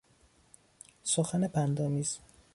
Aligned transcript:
سخن 1.03 1.47
پندآمیز 1.47 2.19